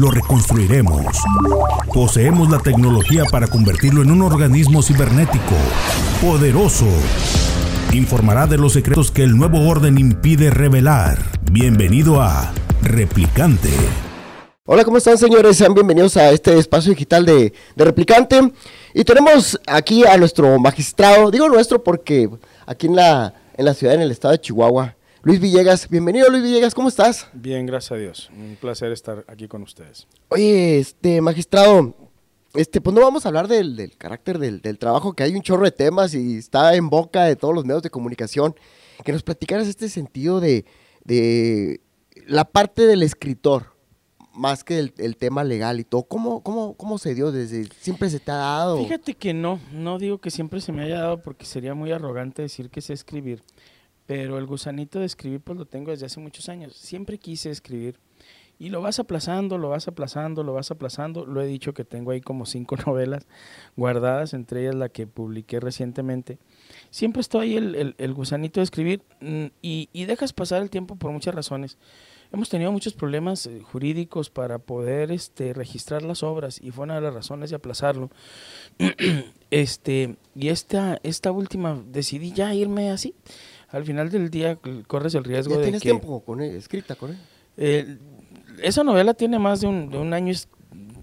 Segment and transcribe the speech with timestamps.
[0.00, 1.04] lo reconstruiremos.
[1.92, 5.54] Poseemos la tecnología para convertirlo en un organismo cibernético,
[6.22, 6.86] poderoso.
[7.92, 11.18] Informará de los secretos que el nuevo orden impide revelar.
[11.52, 12.50] Bienvenido a
[12.82, 13.68] Replicante.
[14.64, 15.58] Hola, ¿cómo están señores?
[15.58, 18.52] Sean bienvenidos a este espacio digital de, de Replicante.
[18.94, 22.30] Y tenemos aquí a nuestro magistrado, digo nuestro porque
[22.64, 25.86] aquí en la, en la ciudad, en el estado de Chihuahua, Luis Villegas.
[25.90, 27.28] Bienvenido, Luis Villegas, ¿cómo estás?
[27.34, 28.30] Bien, gracias a Dios.
[28.34, 30.06] Un placer estar aquí con ustedes.
[30.28, 31.94] Oye, este, magistrado,
[32.54, 35.72] este, pues no vamos a hablar del, carácter del, trabajo, que hay un chorro de
[35.72, 38.54] temas y está en boca de todos los medios de comunicación.
[39.04, 40.64] Que nos platicaras este sentido de,
[42.26, 43.76] la parte del escritor,
[44.32, 46.04] más que el, tema legal y todo.
[46.04, 47.30] ¿Cómo, cómo, ¿Cómo se dio?
[47.30, 48.78] ¿Desde siempre se te ha dado?
[48.78, 52.40] Fíjate que no, no digo que siempre se me haya dado porque sería muy arrogante
[52.40, 53.42] decir que sé escribir
[54.10, 56.74] pero el gusanito de escribir pues lo tengo desde hace muchos años.
[56.74, 58.00] Siempre quise escribir
[58.58, 61.24] y lo vas aplazando, lo vas aplazando, lo vas aplazando.
[61.24, 63.28] Lo he dicho que tengo ahí como cinco novelas
[63.76, 66.38] guardadas, entre ellas la que publiqué recientemente.
[66.90, 71.12] Siempre estoy el, el, gusanito de escribir mm, y, y, dejas pasar el tiempo por
[71.12, 71.78] muchas razones.
[72.32, 76.96] Hemos tenido muchos problemas eh, jurídicos para poder este, registrar las obras y fue una
[76.96, 78.10] de las razones de aplazarlo.
[79.52, 83.14] este, y esta, esta última decidí ya irme así
[83.70, 87.10] al final del día corres el riesgo de tienes tiempo con escrita con
[87.56, 87.98] él?
[88.62, 90.34] esa novela tiene más de un, año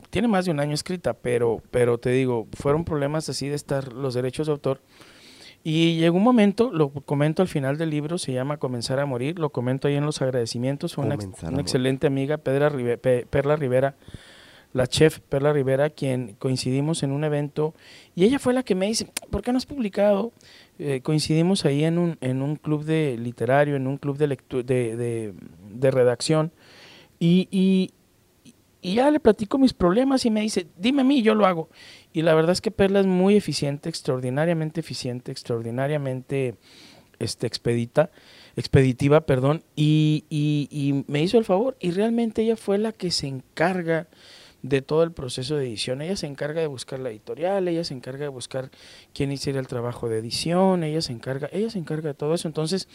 [0.10, 3.94] tiene más de un año escrita, pero, pero te digo, fueron problemas así de estar
[3.94, 4.82] los derechos de autor.
[5.64, 9.38] Y llegó un momento, lo comento al final del libro, se llama Comenzar a Morir,
[9.38, 11.16] lo comento ahí en los agradecimientos, fue una,
[11.60, 12.72] excelente amiga, Pedra
[13.30, 13.95] Perla Rivera,
[14.73, 17.73] la chef Perla Rivera, quien coincidimos en un evento,
[18.16, 20.32] y ella fue la que me dice, ¿por qué no has publicado?
[20.80, 24.27] Eh, coincidimos ahí en un, en un club de literario, en un club de,
[24.64, 25.33] de,
[25.72, 26.52] de, redacción,
[27.20, 27.92] y, y,
[28.83, 31.67] ya le platico mis problemas y me dice, dime a mí, yo lo hago.
[32.14, 36.56] Y la verdad es que Perla es muy eficiente, extraordinariamente eficiente, extraordinariamente
[37.20, 38.11] este, expedita,
[38.56, 43.27] expeditiva, perdón, y, y me hizo el favor, y realmente ella fue la que se
[43.27, 44.08] encarga
[44.62, 46.02] de todo el proceso de edición.
[46.02, 48.72] Ella se encarga de buscar la editorial, ella se encarga de buscar
[49.14, 52.48] quién hiciera el trabajo de edición, ella se encarga, ella se encarga de todo eso.
[52.48, 52.88] Entonces,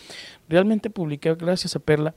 [0.49, 2.15] realmente publiqué gracias a Perla.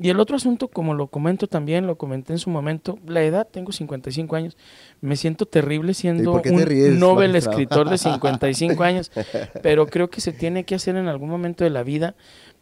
[0.00, 3.48] Y el otro asunto, como lo comento también, lo comenté en su momento, la edad,
[3.50, 4.56] tengo 55 años,
[5.00, 9.10] me siento terrible siendo un Nobel escritor de 55 años,
[9.62, 12.14] pero creo que se tiene que hacer en algún momento de la vida,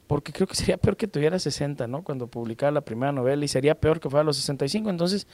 [0.06, 2.02] porque creo que sería peor que tuviera 60, ¿no?
[2.02, 5.26] Cuando publicara la primera novela, y sería peor que fuera a los 65, entonces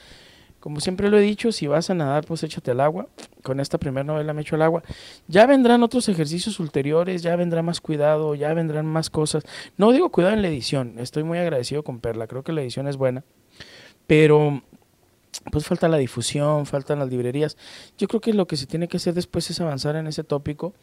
[0.63, 3.09] como siempre lo he dicho, si vas a nadar, pues échate al agua.
[3.41, 4.81] Con esta primera novela me echo al agua.
[5.27, 9.43] Ya vendrán otros ejercicios ulteriores, ya vendrá más cuidado, ya vendrán más cosas.
[9.75, 12.87] No digo cuidado en la edición, estoy muy agradecido con Perla, creo que la edición
[12.87, 13.25] es buena.
[14.07, 14.63] Pero
[15.51, 17.57] pues falta la difusión, faltan las librerías.
[17.97, 20.73] Yo creo que lo que se tiene que hacer después es avanzar en ese tópico,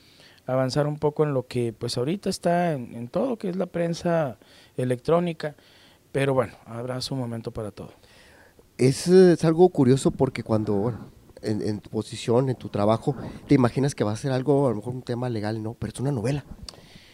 [0.44, 3.64] avanzar un poco en lo que pues ahorita está en, en todo, que es la
[3.64, 4.36] prensa
[4.76, 5.56] electrónica.
[6.12, 7.94] Pero bueno, habrá su momento para todo
[8.80, 10.94] es, algo curioso porque cuando,
[11.42, 13.14] en, tu posición, en tu trabajo,
[13.46, 15.74] te imaginas que va a ser algo, a lo mejor un tema legal, ¿no?
[15.74, 16.44] Pero es una novela.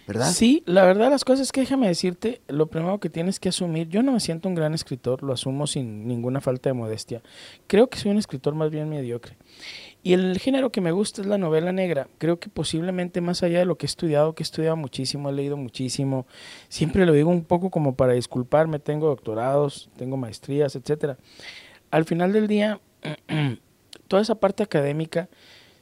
[0.06, 0.30] ¿verdad?
[0.30, 3.88] Sí, la verdad las cosas es que déjame decirte, lo primero que tienes que asumir,
[3.88, 7.22] yo no me siento un gran escritor, lo asumo sin ninguna falta de modestia.
[7.66, 9.36] Creo que soy un escritor más bien mediocre.
[10.06, 12.06] Y el género que me gusta es la novela negra.
[12.18, 15.32] Creo que posiblemente más allá de lo que he estudiado, que he estudiado muchísimo, he
[15.32, 16.28] leído muchísimo,
[16.68, 21.18] siempre lo digo un poco como para disculparme, tengo doctorados, tengo maestrías, etcétera.
[21.90, 22.78] Al final del día,
[24.06, 25.28] toda esa parte académica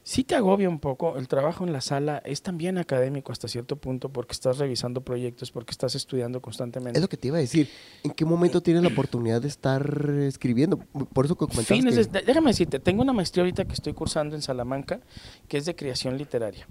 [0.04, 1.16] sí te agobia un poco.
[1.16, 5.50] El trabajo en la sala es también académico hasta cierto punto porque estás revisando proyectos,
[5.50, 6.98] porque estás estudiando constantemente.
[6.98, 7.68] Es lo que te iba a decir.
[8.04, 10.78] ¿En qué momento tienes la oportunidad de estar escribiendo?
[11.12, 12.22] Por eso que comentaste.
[12.24, 15.00] déjame decirte, tengo una maestría ahorita que estoy cursando en Salamanca,
[15.48, 16.68] que es de creación literaria.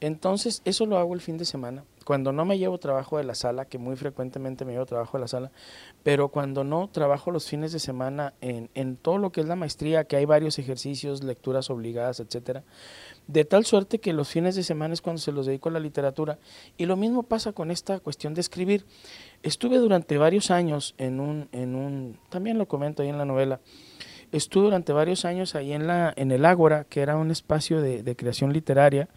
[0.00, 1.84] Entonces, eso lo hago el fin de semana.
[2.04, 5.22] Cuando no me llevo trabajo de la sala, que muy frecuentemente me llevo trabajo de
[5.22, 5.50] la sala,
[6.02, 9.56] pero cuando no, trabajo los fines de semana en, en todo lo que es la
[9.56, 12.64] maestría, que hay varios ejercicios, lecturas obligadas, etcétera
[13.26, 15.80] de tal suerte que los fines de semana es cuando se los dedico a la
[15.80, 16.38] literatura.
[16.76, 18.84] Y lo mismo pasa con esta cuestión de escribir.
[19.42, 23.60] Estuve durante varios años en un, en un también lo comento ahí en la novela,
[24.30, 28.02] estuve durante varios años ahí en, la, en el Ágora, que era un espacio de,
[28.02, 29.08] de creación literaria,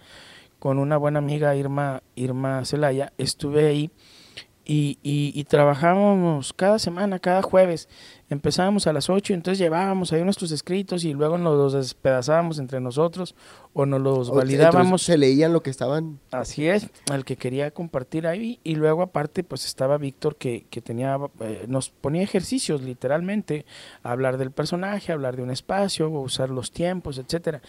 [0.65, 3.13] con una buena amiga Irma, Irma Celaya.
[3.19, 3.91] Estuve ahí
[4.65, 7.87] y, y, trabajábamos cada semana, cada jueves.
[8.31, 12.79] Empezábamos a las 8, entonces llevábamos ahí nuestros escritos y luego nos los despedazábamos entre
[12.79, 13.35] nosotros
[13.73, 15.03] o nos los validábamos.
[15.03, 16.19] Se leían lo que estaban.
[16.31, 18.59] Así es, el que quería compartir ahí.
[18.63, 23.67] Y luego aparte pues estaba Víctor que, que tenía, eh, nos ponía ejercicios literalmente,
[24.01, 27.61] hablar del personaje, hablar de un espacio, usar los tiempos, etcétera.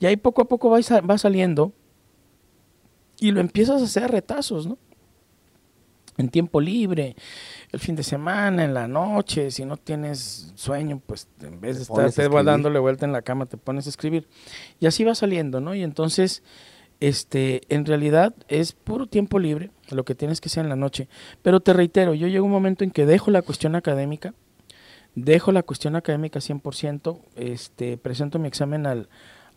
[0.00, 1.74] Y ahí poco a poco va, va saliendo
[3.20, 4.78] y lo empiezas a hacer a retazos, ¿no?
[6.18, 7.16] en tiempo libre,
[7.72, 11.82] el fin de semana, en la noche, si no tienes sueño, pues en vez de
[11.82, 14.28] estar dándole vuelta en la cama, te pones a escribir.
[14.80, 15.74] Y así va saliendo, ¿no?
[15.76, 16.42] Y entonces,
[16.98, 21.08] este, en realidad es puro tiempo libre, lo que tienes que hacer en la noche.
[21.42, 24.34] Pero te reitero, yo llego un momento en que dejo la cuestión académica,
[25.14, 29.08] dejo la cuestión académica 100%, este, presento mi examen al,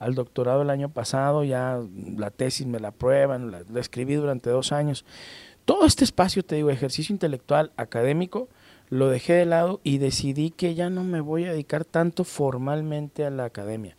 [0.02, 1.80] al doctorado el año pasado, ya
[2.18, 5.06] la tesis me la aprueban, la escribí durante dos años
[5.66, 8.50] todo este espacio, te digo, ejercicio intelectual, académico,
[8.90, 13.26] lo dejé de lado y decidí que ya no me voy a dedicar tanto formalmente
[13.26, 13.96] a la academia.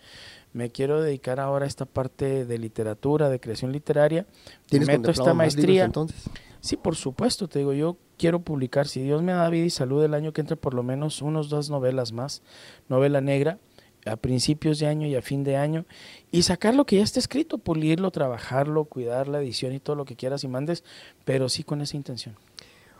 [0.52, 4.26] Me quiero dedicar ahora a esta parte de literatura, de creación literaria.
[4.66, 5.84] ¿Tienes meto esta maestría.
[5.84, 6.28] entonces?
[6.60, 10.04] Sí, por supuesto, te digo, yo quiero publicar, si Dios me da vida y salud,
[10.04, 12.42] el año que entre por lo menos unos dos novelas más,
[12.88, 13.58] novela negra,
[14.04, 15.84] a principios de año y a fin de año
[16.30, 20.04] y sacar lo que ya está escrito, pulirlo, trabajarlo, cuidar la edición y todo lo
[20.04, 20.84] que quieras y mandes,
[21.24, 22.36] pero sí con esa intención.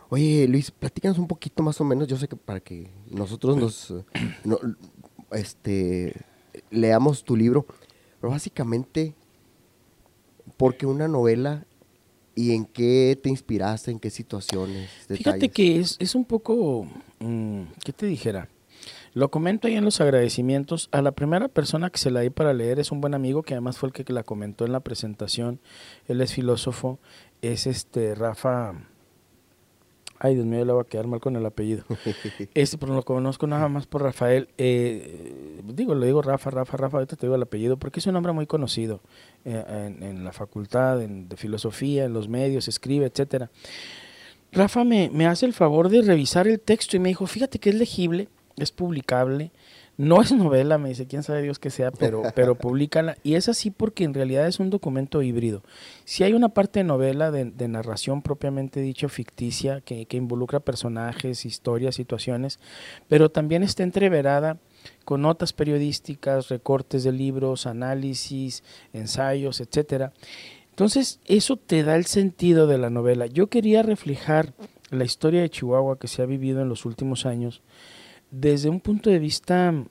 [0.09, 3.93] Oye, Luis, platícanos un poquito más o menos, yo sé que para que nosotros nos
[5.31, 6.13] este
[6.69, 7.65] leamos tu libro,
[8.19, 9.15] pero básicamente
[10.57, 11.65] ¿por qué una novela
[12.35, 16.87] y en qué te inspiraste, en qué situaciones, Fíjate que es, es un poco,
[17.19, 18.49] mm, ¿qué te dijera?
[19.13, 20.89] Lo comento ahí en los agradecimientos.
[20.91, 23.53] A la primera persona que se la di para leer es un buen amigo que
[23.53, 25.59] además fue el que la comentó en la presentación.
[26.07, 26.99] Él es filósofo,
[27.41, 28.73] es este Rafa.
[30.17, 31.83] Ay, Dios mío, le va a quedar mal con el apellido.
[32.55, 34.47] Este, pero lo conozco nada más por Rafael.
[34.57, 38.15] Eh, digo, le digo Rafa, Rafa, Rafa, ahorita te digo el apellido, porque es un
[38.15, 39.01] hombre muy conocido
[39.45, 43.51] eh, en, la facultad de filosofía, en los medios, escribe, etcétera.
[44.51, 47.69] Rafa me, me hace el favor de revisar el texto y me dijo, fíjate que
[47.71, 49.51] es legible, es publicable.
[49.95, 53.15] No es novela, me dice, quién sabe Dios que sea, pero, pero públicala.
[53.23, 55.61] Y es así porque en realidad es un documento híbrido.
[56.03, 61.45] Si hay una parte de novela de, narración propiamente dicho, ficticia, que, que, involucra personajes,
[61.45, 62.59] historias, situaciones,
[63.07, 64.57] pero también está entreverada
[65.05, 68.63] con notas periodísticas, recortes de libros, análisis,
[68.93, 70.11] ensayos, etcétera.
[70.71, 73.27] Entonces, eso te da el sentido de la novela.
[73.27, 74.53] Yo quería reflejar
[74.89, 77.61] la historia de Chihuahua que se ha vivido en los últimos años
[78.33, 79.85] desde un punto de vista mm,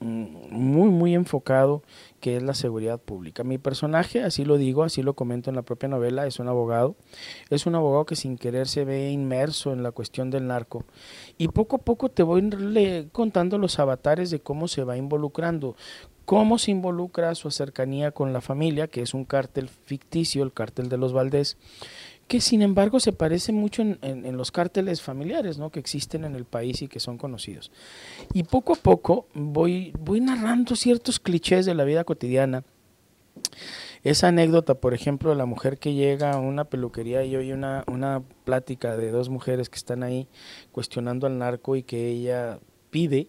[0.00, 1.82] muy, muy enfocado,
[2.20, 3.42] que es la seguridad pública.
[3.42, 6.94] Mi personaje, así lo digo, así lo comento en la propia novela, es un abogado.
[7.50, 10.84] Es un abogado que sin querer se ve inmerso en la cuestión del narco.
[11.36, 15.74] Y poco a poco te voy contando los avatares de cómo se va involucrando,
[16.24, 20.88] cómo se involucra su cercanía con la familia, que es un cártel ficticio, el cártel
[20.88, 21.56] de los Valdés,
[22.28, 25.70] que sin embargo se parece mucho en, los cárteles familiares ¿no?
[25.70, 27.72] que existen en el país y que son conocidos.
[28.34, 32.64] Y poco a poco voy, voy narrando ciertos clichés de la vida cotidiana.
[34.04, 37.82] Esa anécdota, por ejemplo, de la mujer que llega a una peluquería y oye una,
[37.86, 40.28] una plática de dos mujeres que están ahí
[40.70, 42.60] cuestionando al narco y que ella
[42.90, 43.28] pide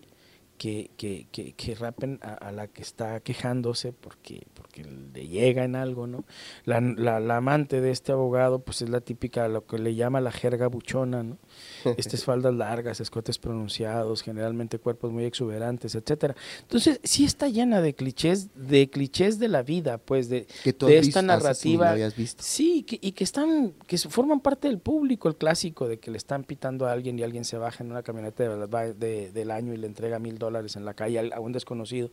[0.59, 5.77] que, que, que, que rapen a, la que está quejándose porque, porque le llega en
[5.77, 6.25] algo, ¿no?
[6.65, 10.33] La, la, amante de este abogado, pues es la típica, lo que le llama la
[10.33, 11.37] jerga buchona, ¿no?
[11.97, 16.35] Estas faldas largas, escotes pronunciados, generalmente cuerpos muy exuberantes, etcétera.
[16.59, 21.21] Entonces, sí está llena de clichés, de clichés de la vida, pues, de, de esta
[21.21, 21.95] narrativa.
[22.39, 26.43] Sí, y que están, que forman parte del público, el clásico de que le están
[26.43, 29.87] pitando a alguien y alguien se baja en una camioneta de, del año y le
[29.87, 32.09] entrega mil dólares en la calle a un desconocido.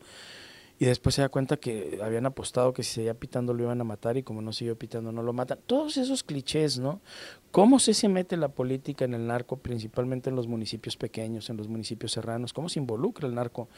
[0.79, 3.83] Y después se da cuenta que habían apostado que si seguía pitando lo iban a
[3.83, 5.57] matar y como no siguió pitando no lo matan.
[5.65, 7.01] Todos esos clichés, ¿no?
[7.49, 11.57] ¿Cómo se, se mete la política en el narco, principalmente en los municipios pequeños, en
[11.57, 12.53] los municipios serranos?
[12.53, 13.69] ¿Cómo se involucra el narco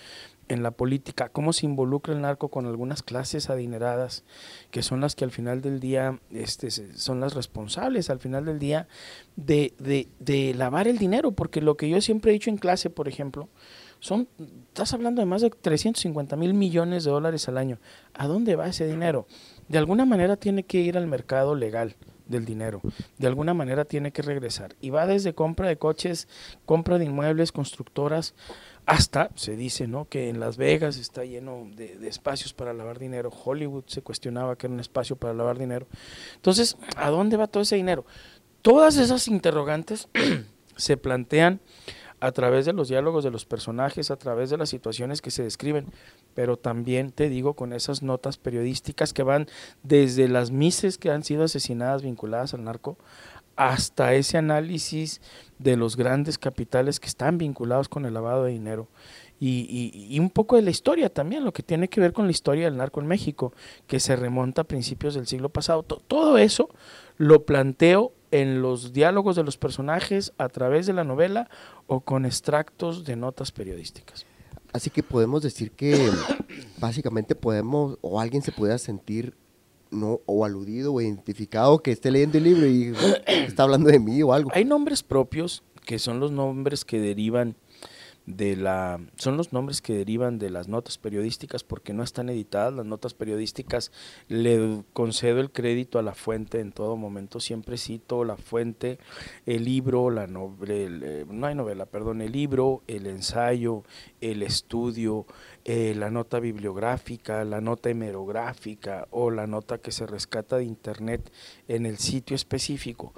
[0.49, 1.29] en la política?
[1.29, 4.25] ¿Cómo se involucra el narco con algunas clases adineradas
[4.69, 8.59] que son las que al final del día este, son las responsables, al final del
[8.59, 8.89] día,
[9.37, 11.31] de, de, de lavar el dinero?
[11.31, 13.47] Porque lo que yo siempre he dicho en clase, por ejemplo,
[13.99, 14.27] son,
[14.67, 17.79] estás hablando de más de 350 mil millones de dólares al año.
[18.13, 19.27] ¿A dónde va ese dinero?
[19.67, 21.95] De alguna manera tiene que ir al mercado legal
[22.29, 22.81] del dinero.
[23.17, 24.75] De alguna manera tiene que regresar.
[24.79, 26.27] Y va desde compra de coches,
[26.65, 28.35] compra de inmuebles, constructoras,
[28.85, 30.07] hasta se dice ¿no?
[30.07, 33.29] que en Las Vegas está lleno de, de, espacios para lavar dinero.
[33.29, 35.87] Hollywood se cuestionaba que era un espacio para lavar dinero.
[36.35, 38.05] Entonces, ¿a dónde va todo ese dinero?
[38.61, 40.07] Todas esas interrogantes
[40.75, 41.59] se plantean
[42.19, 45.43] a través de los diálogos de los personajes, a través de las situaciones que se
[45.43, 45.85] describen,
[46.33, 49.47] pero también te digo con esas notas periodísticas que van
[49.83, 52.97] desde las mises que han sido asesinadas vinculadas al narco
[53.55, 55.19] hasta ese análisis
[55.57, 58.87] de los grandes capitales que están vinculados con el lavado de dinero.
[59.41, 62.65] Y, un poco de la historia también, lo que tiene que ver con la historia
[62.65, 63.53] del narco en México,
[63.87, 65.83] que se remonta a principios del siglo pasado.
[65.83, 66.69] todo eso
[67.17, 71.49] lo planteo en los diálogos de los personajes a través de la novela
[71.87, 74.25] o con extractos de notas periodísticas.
[74.71, 76.09] Así que podemos decir que
[76.79, 79.35] básicamente podemos, o alguien se pueda sentir
[79.91, 82.93] no o aludido o identificado que esté leyendo el libro y
[83.47, 84.51] está hablando de mí o algo.
[84.53, 87.55] Hay nombres propios que son los nombres que derivan
[88.29, 92.73] de la son los nombres que derivan de las notas periodísticas porque no están editadas.
[92.73, 93.91] Las notas periodísticas
[94.27, 97.39] le concedo el crédito a la fuente en todo momento.
[97.39, 98.99] Siempre cito la fuente
[99.45, 103.83] el libro la novela eh, no hay novela perdón el libro el ensayo
[104.21, 105.25] el estudio
[105.65, 111.31] eh, la nota bibliográfica la nota hemerográfica o la nota que se rescata de internet
[111.67, 113.13] en el sitio específico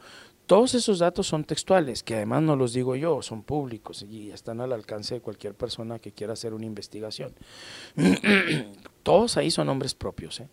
[0.52, 4.60] todos esos datos son textuales, que además no los digo yo, son públicos y están
[4.60, 7.34] al alcance de cualquier persona que quiera hacer una investigación.
[9.04, 10.42] Todos ahí son nombres propios.
[10.42, 10.50] ¿eh?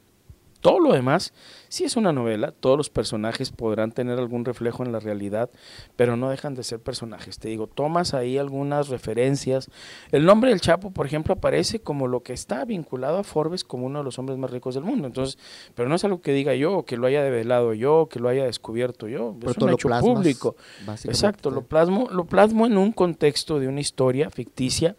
[0.60, 1.32] Todo lo demás,
[1.68, 5.50] si es una novela, todos los personajes podrán tener algún reflejo en la realidad,
[5.94, 7.38] pero no dejan de ser personajes.
[7.38, 9.70] Te digo, tomas ahí algunas referencias.
[10.10, 13.86] El nombre del Chapo, por ejemplo, aparece como lo que está vinculado a Forbes como
[13.86, 15.06] uno de los hombres más ricos del mundo.
[15.06, 15.38] Entonces,
[15.76, 18.44] pero no es algo que diga yo, que lo haya develado yo, que lo haya
[18.44, 19.36] descubierto yo.
[19.46, 20.56] es un hecho público.
[21.04, 24.96] Exacto, lo plasmo, lo plasmo en un contexto de una historia ficticia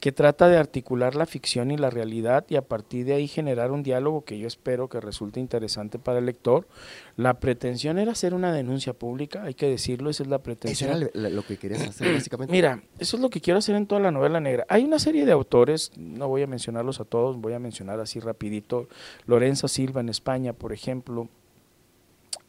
[0.00, 3.72] que trata de articular la ficción y la realidad y a partir de ahí generar
[3.72, 6.68] un diálogo que yo espero que resulte interesante para el lector.
[7.16, 10.90] La pretensión era hacer una denuncia pública, hay que decirlo, esa es la pretensión.
[10.90, 12.52] Eso era lo que querías hacer básicamente.
[12.52, 14.64] Mira, eso es lo que quiero hacer en toda la novela negra.
[14.68, 18.20] Hay una serie de autores, no voy a mencionarlos a todos, voy a mencionar así
[18.20, 18.88] rapidito,
[19.26, 21.28] Lorenza Silva en España, por ejemplo,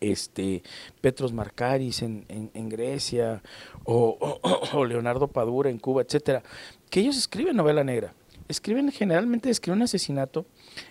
[0.02, 0.64] este
[1.02, 3.42] Petros Marcaris en, en, Grecia
[3.84, 6.44] o, Leonardo Padura en Cuba, etcétera,
[6.90, 8.14] que ellos escriben novela negra.
[8.48, 10.46] Escriben generalmente describen un asesinato,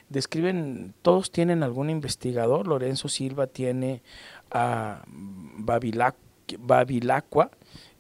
[0.09, 4.03] describen todos tienen algún investigador, Lorenzo Silva tiene
[4.51, 5.03] a
[5.57, 7.51] Babilacqua,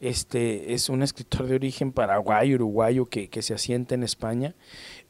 [0.00, 4.54] este es un escritor de origen paraguayo, uruguayo que, que se asienta en España.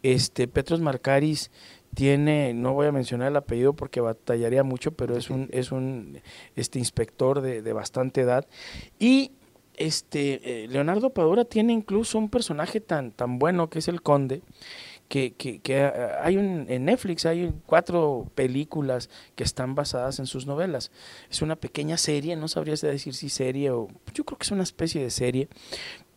[0.02, 1.50] Este Petros Marcaris
[1.94, 6.20] tiene, no voy a mencionar el apellido porque batallaría mucho, pero es un, es un
[6.56, 8.46] este inspector de, de bastante edad.
[8.98, 9.32] Y
[9.78, 14.42] este eh, Leonardo Padura tiene incluso un personaje tan, tan bueno que es el conde,
[15.08, 20.26] que, que, que eh, hay un, en Netflix hay cuatro películas que están basadas en
[20.26, 20.90] sus novelas.
[21.30, 24.64] Es una pequeña serie, no sabrías decir si serie o yo creo que es una
[24.64, 25.48] especie de serie,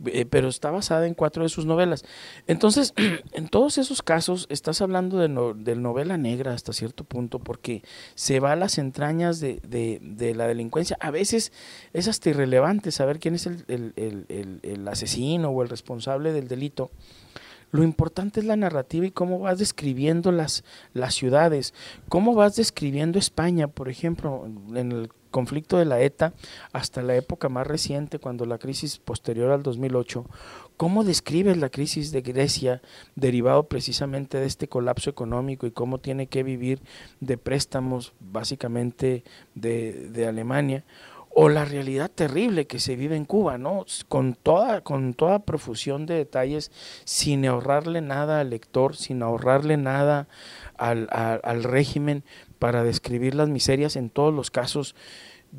[0.06, 2.04] eh, pero está basada en cuatro de sus novelas.
[2.48, 2.94] Entonces,
[3.34, 7.84] en todos esos casos estás hablando de, novela negra hasta cierto punto porque
[8.16, 10.98] se va a las entrañas de, de, la delincuencia.
[11.00, 11.52] A veces
[11.94, 16.92] es hasta irrelevante saber quién es el asesino o el responsable del delito
[17.72, 21.74] lo importante es la narrativa y cómo vas describiendo las, las ciudades,
[22.10, 26.34] cómo vas describiendo España, por ejemplo, en el conflicto de la ETA
[26.74, 30.26] hasta la época más reciente, cuando la crisis posterior al 2008,
[30.78, 32.82] ¿cómo describes la crisis de Grecia
[33.16, 36.82] derivado precisamente de este colapso económico y cómo tiene que vivir
[37.20, 39.24] de préstamos básicamente
[39.56, 40.84] de, de Alemania?
[41.34, 43.86] o la realidad terrible que se vive en Cuba, ¿no?
[44.10, 46.72] Con toda, con toda profusión de detalles,
[47.06, 50.28] sin ahorrarle nada al lector, sin ahorrarle nada
[50.78, 52.24] al, al, régimen
[52.62, 54.94] para describir las miserias en todos los casos,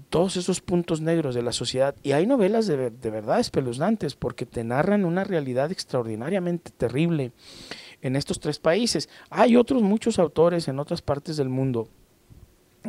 [0.08, 1.96] todos esos puntos negros de la sociedad.
[2.04, 7.32] Y hay novelas de, de verdad espeluznantes porque te narran una realidad extraordinariamente terrible
[8.02, 9.08] en estos tres países.
[9.30, 11.88] Hay otros muchos autores en otras partes del mundo,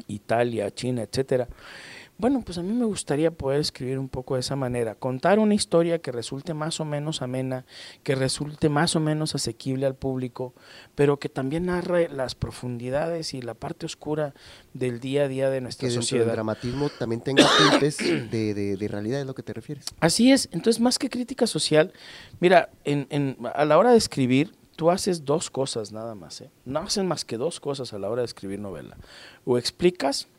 [0.05, 1.47] Italia, China, etcétera,
[2.23, 5.55] bueno, pues a mí me gustaría poder escribir un poco de esa manera, contar una
[5.55, 7.65] historia que resulte más o menos amena,
[8.01, 10.53] que resulte más o menos asequible al público,
[10.95, 14.33] pero que también narre las profundidades y la parte oscura
[14.73, 16.23] del día a día de nuestra que sociedad.
[16.23, 19.87] Que el dramatismo también tenga tintes de, de, realidad, es lo que te refieres.
[19.99, 21.91] Así es, entonces más que crítica social,
[22.39, 26.49] mira, en, en, a la hora de escribir, tú haces dos cosas nada más, ¿eh?
[26.63, 28.95] no haces más que dos cosas a la hora de escribir novela.
[29.43, 30.29] O explicas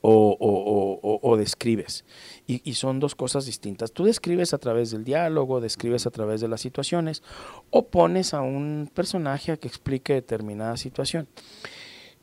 [0.00, 2.04] o, describes.
[2.46, 3.92] Y, son dos cosas distintas.
[3.92, 7.22] Tú describes a través del diálogo, describes a través de las situaciones,
[7.70, 11.28] o pones a un personaje a que explique determinada situación.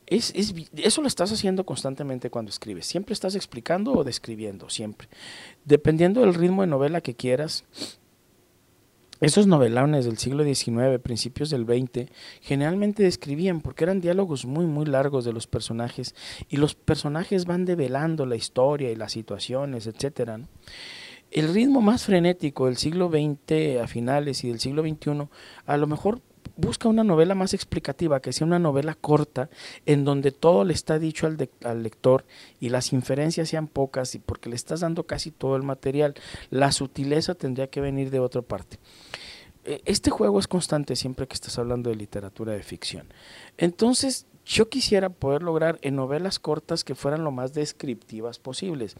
[0.05, 0.33] Es,
[0.75, 2.85] eso lo estás haciendo constantemente cuando escribes.
[2.85, 5.07] Siempre estás explicando o describiendo, siempre.
[5.65, 7.63] Dependiendo del ritmo de novela que quieras,
[9.23, 12.11] esos novelones del siglo XIX, principios del XX,
[12.41, 16.13] generalmente describían, porque eran diálogos muy, muy largos de los personajes,
[16.49, 20.41] y los personajes van develando la historia y las situaciones, etc.
[21.31, 25.29] El ritmo más frenético del siglo XX a finales y del siglo XXI,
[25.67, 26.19] a lo mejor
[26.55, 29.49] busca una novela más explicativa, que sea una novela corta,
[29.85, 32.25] en donde todo le está dicho al, al, lector
[32.59, 36.15] y las inferencias sean pocas, y porque le estás dando casi todo el material.
[36.49, 38.77] La sutileza tendría que venir de otra parte.
[39.65, 43.07] E, este juego es constante siempre que estás hablando de literatura de ficción.
[43.57, 48.95] Entonces, yo quisiera poder lograr en novelas cortas que fueran lo más descriptivas posibles.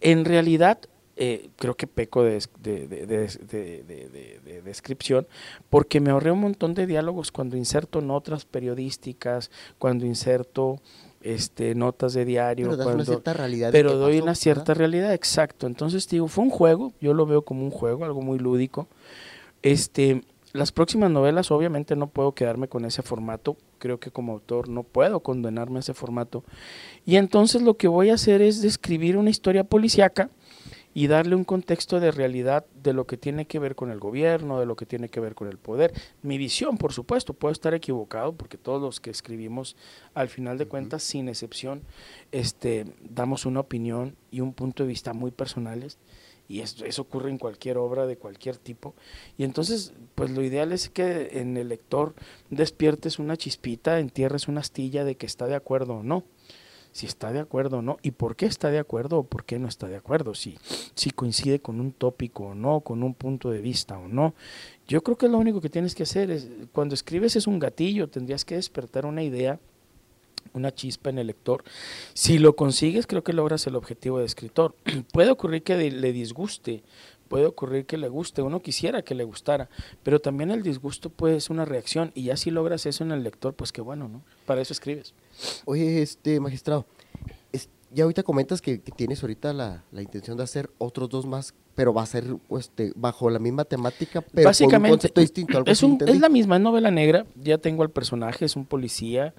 [0.00, 0.78] En realidad,
[1.20, 5.26] eh, creo que peco de, de, descripción,
[5.68, 10.80] porque me ahorré un montón de diálogos cuando inserto notas periodísticas, cuando inserto
[11.20, 12.70] este, notas de diario.
[12.70, 15.66] Pero, una cierta realidad pero doy una cierta realidad, exacto.
[15.66, 18.86] Entonces digo, fue un juego, yo lo veo como un juego, algo muy lúdico.
[19.62, 20.22] Este,
[20.52, 24.84] las próximas novelas obviamente no puedo quedarme con ese formato, creo que como autor no
[24.84, 26.44] puedo condenarme a ese formato.
[27.04, 30.30] Y entonces lo que voy a hacer es describir una historia policíaca
[30.94, 34.58] y darle un contexto de realidad de lo que tiene que ver con el gobierno,
[34.58, 35.92] de lo que tiene que ver con el poder.
[36.22, 39.76] Mi visión, por supuesto, puedo estar equivocado porque todos los que escribimos,
[40.14, 41.82] al final de cuentas, sin excepción,
[42.32, 45.98] este, damos una opinión y un punto de vista muy personales
[46.48, 48.94] y eso, eso, ocurre en cualquier obra de cualquier tipo.
[49.36, 52.14] Y entonces, pues lo ideal es que en el lector
[52.48, 56.24] despiertes una chispita, entierres una astilla de que está de acuerdo o no
[56.98, 59.60] si está de acuerdo o no, y por qué está de acuerdo o por qué
[59.60, 60.58] no está de acuerdo, si,
[60.96, 64.34] si coincide con un tópico o no, con un punto de vista o no.
[64.88, 68.08] Yo creo que lo único que tienes que hacer es, cuando escribes es un gatillo,
[68.08, 69.60] tendrías que despertar una idea,
[70.54, 71.62] una chispa en el lector.
[72.14, 74.74] Si lo consigues, creo que logras el objetivo de escritor.
[75.12, 76.82] Puede ocurrir que le disguste,
[77.28, 79.68] puede ocurrir que le guste, uno quisiera que le gustara,
[80.02, 83.22] pero también el disgusto puede ser una reacción y ya si logras eso en el
[83.22, 84.22] lector, pues qué bueno, ¿no?
[84.46, 85.14] Para eso escribes.
[85.66, 86.86] Oye, este magistrado,
[87.92, 92.02] ya ahorita comentas que, tienes ahorita la, intención de hacer otros dos más, pero va
[92.02, 92.24] a ser
[92.58, 95.62] este, bajo la misma temática, pero con un concepto distinto.
[95.66, 99.34] es, es la misma, novela negra, ya tengo al personaje, es un policía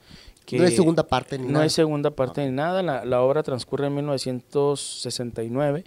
[0.45, 0.57] que...
[0.57, 1.59] No es segunda parte ni nada.
[1.59, 5.85] No es segunda parte ni nada, la, la obra transcurre en 1969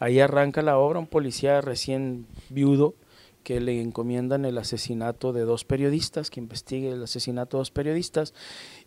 [0.00, 2.94] Ahí arranca la obra, un policía recién viudo
[3.42, 8.34] que le encomiendan el asesinato de dos periodistas, que investigue el asesinato de dos periodistas.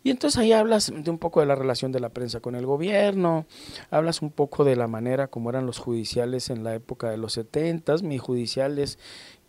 [0.02, 2.66] Y entonces ahí hablas de un poco de la relación de la prensa con el
[2.66, 3.46] gobierno,
[3.90, 7.34] hablas un poco de la manera como eran los judiciales en la época de los
[7.34, 8.02] setentas.
[8.02, 8.98] Mi judicial es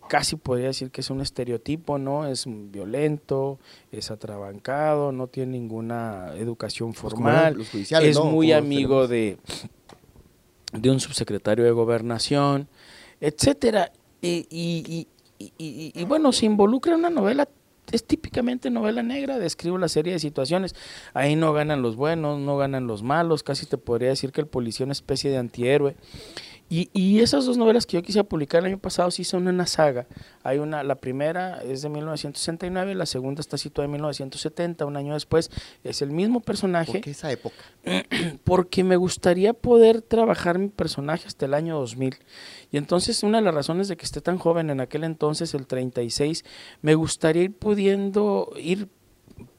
[0.08, 2.26] casi podría decir que es un estereotipo, ¿no?
[2.26, 3.58] Es violento,
[3.90, 9.38] es atrabancado, no tiene ninguna educación formal, es muy amigo de
[10.72, 12.68] de un subsecretario de gobernación,
[13.20, 13.92] etcétera.
[14.20, 15.06] Y, y,
[15.38, 17.48] y, y, bueno, se involucra en una novela,
[17.92, 20.74] es típicamente novela negra, describe la serie de situaciones.
[21.14, 24.46] Ahí no ganan los buenos, no ganan los malos, casi te podría decir que el
[24.46, 25.96] policía es una especie de antihéroe.
[26.68, 29.66] Y, y, esas dos novelas que yo quise publicar el año pasado sí son una
[29.66, 30.06] saga.
[30.42, 35.14] Hay una, la primera es de 1969, la segunda está situada en 1970, un año
[35.14, 35.50] después.
[35.84, 36.92] Es el mismo personaje.
[36.92, 37.56] ¿Por qué esa época?
[38.44, 42.16] Porque me gustaría poder trabajar mi personaje hasta el año 2000.
[42.72, 45.68] Y entonces una de las razones de que esté tan joven en aquel entonces, el
[45.68, 46.44] 36,
[46.82, 48.88] me gustaría ir pudiendo ir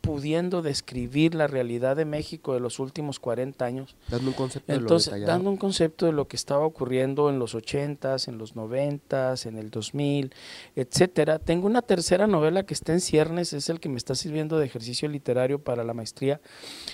[0.08, 3.96] pudiendo describir la realidad de México de los últimos 40 años.
[4.08, 7.40] Dando un concepto Entonces, de lo dando un concepto de lo que estaba ocurriendo en
[7.40, 10.34] los 80s, en los 90s, en el 2000,
[10.78, 11.40] etcétera.
[11.40, 14.66] Tengo una tercera novela que está en ciernes, es el que me está sirviendo de
[14.66, 16.40] ejercicio literario para la maestría,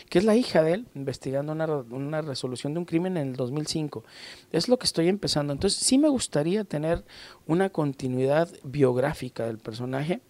[0.09, 3.35] que es la hija de él, investigando una, una resolución de un crimen en el
[3.35, 4.03] 2005.
[4.51, 5.53] Es lo que estoy empezando.
[5.53, 7.03] Entonces, sí me gustaría tener
[7.45, 10.21] una continuidad biográfica del personaje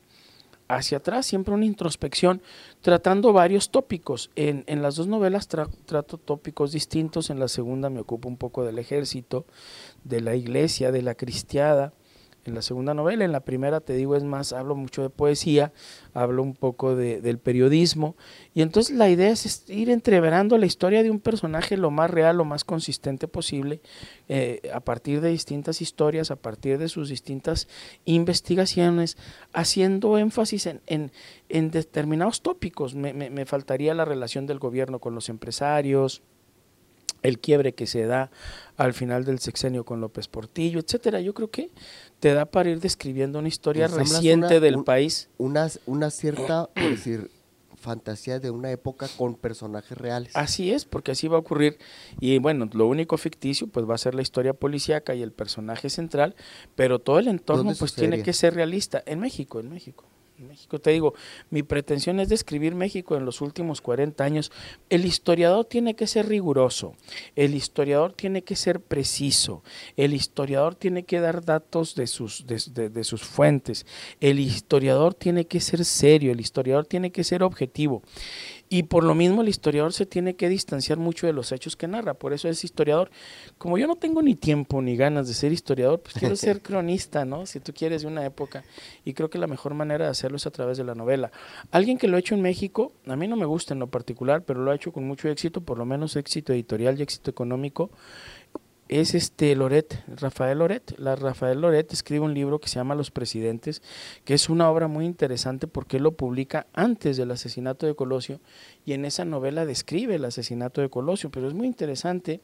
[0.68, 2.42] hacia atrás, siempre una introspección,
[2.82, 4.32] tratando varios tópicos.
[4.36, 8.64] En, en las dos novelas trato tópicos distintos, en la segunda me ocupo un poco
[8.64, 9.46] del ejército,
[10.04, 11.94] de la iglesia, de la cristiada,
[12.46, 13.26] en la segunda novela.
[13.26, 15.72] En la primera, te digo, es más, hablo mucho de poesía,
[16.14, 18.16] hablo un poco de, del periodismo.
[18.54, 22.38] Y entonces la idea es ir entreverando la historia de un personaje lo más real,
[22.38, 23.82] lo más consistente posible,
[24.28, 27.68] eh, a partir de distintas historias, a partir de sus distintas
[28.06, 29.18] investigaciones,
[29.54, 31.12] haciendo énfasis en, en,
[31.50, 32.96] en determinados tópicos.
[32.96, 36.22] Me, me, me faltaría la relación del gobierno con los empresarios
[37.24, 38.30] el quiebre que se da
[38.78, 41.22] al final del sexenio con López Portillo, etcétera.
[41.22, 41.72] Yo creo que
[42.20, 45.30] te da para ir describiendo una historia reciente del país.
[45.38, 47.30] Una, una cierta, por decir,
[47.84, 50.36] fantasía de una época con personajes reales.
[50.36, 51.78] Así es, porque así va a ocurrir.
[52.20, 55.90] Y bueno, lo único ficticio pues va a ser la historia policíaca y el personaje
[55.90, 56.36] central,
[56.76, 59.04] pero todo el entorno pues tiene que ser realista.
[59.06, 60.06] En México, en México.
[60.44, 60.80] México.
[60.80, 61.14] Te digo,
[61.50, 64.52] mi pretensión es describir México en los últimos 40 años.
[64.90, 66.96] El historiador tiene que ser riguroso,
[67.36, 69.64] el historiador tiene que ser preciso,
[69.98, 73.86] el historiador tiene que dar datos de sus, de sus fuentes,
[74.20, 78.04] el historiador tiene que ser serio, el historiador tiene que ser objetivo.
[78.74, 81.88] Y por lo mismo el historiador se tiene que distanciar mucho de los hechos que
[81.88, 83.12] narra, por eso es historiador.
[83.60, 87.24] Como yo no tengo ni tiempo ni ganas de ser historiador, pues quiero ser cronista,
[87.24, 87.46] ¿no?
[87.46, 88.64] Si tú quieres de una época.
[89.06, 91.32] Y creo que la mejor manera de hacerlo es a través de la novela.
[91.70, 94.42] Alguien que lo ha hecho en México, a mí no me gusta en lo particular,
[94.42, 97.92] pero lo ha hecho con mucho éxito, por lo menos éxito editorial y éxito económico,
[98.90, 100.98] es este Loret, Rafael Loret.
[100.98, 103.82] La Rafael Loret escribe un libro que se llama Los Presidentes,
[104.26, 108.40] que es una obra muy interesante porque él lo publica antes del asesinato de Colosio
[108.86, 112.42] y en esa novela describe el asesinato de Colosio, pero es muy interesante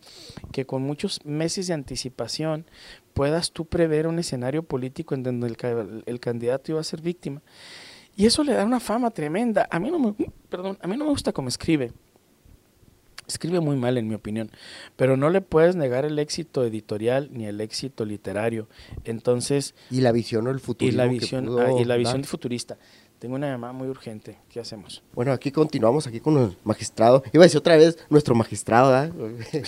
[0.51, 2.65] que con muchos meses de anticipación
[3.13, 7.41] puedas tú prever un escenario político en donde el, el candidato iba a ser víctima.
[8.15, 9.67] Y eso le da una fama tremenda.
[9.71, 10.13] A mí no me,
[10.49, 11.93] perdón, a mí no me gusta cómo escribe
[13.29, 14.51] escribe muy mal en mi opinión,
[14.95, 18.67] pero no le puedes negar el éxito editorial ni el éxito literario.
[19.05, 22.77] Entonces, y la visión o el futuro y la visión ah, y la visión futurista.
[23.19, 24.37] Tengo una llamada muy urgente.
[24.49, 25.03] ¿Qué hacemos?
[25.13, 27.21] Bueno, aquí continuamos aquí con el magistrado.
[27.33, 29.13] Iba a decir otra vez nuestro magistrado,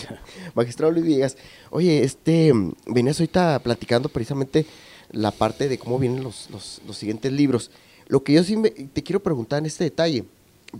[0.56, 1.38] magistrado Luis Villegas.
[1.70, 2.54] Oye, este,
[2.88, 4.66] venías ahorita platicando precisamente
[5.12, 7.72] la parte de cómo vienen los, los, los siguientes libros.
[8.08, 8.56] Lo que yo sí
[8.94, 10.24] te quiero preguntar en este detalle,